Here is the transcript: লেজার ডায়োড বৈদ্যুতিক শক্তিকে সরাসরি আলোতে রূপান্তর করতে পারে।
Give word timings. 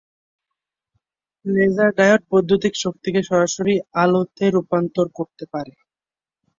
লেজার 1.45 1.89
ডায়োড 1.97 2.21
বৈদ্যুতিক 2.29 2.73
শক্তিকে 2.83 3.21
সরাসরি 3.29 3.73
আলোতে 3.95 4.45
রূপান্তর 4.49 5.05
করতে 5.17 5.43
পারে। 5.53 5.73